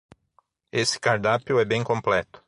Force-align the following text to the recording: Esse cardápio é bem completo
Esse 0.71 0.99
cardápio 0.99 1.59
é 1.59 1.63
bem 1.65 1.83
completo 1.83 2.39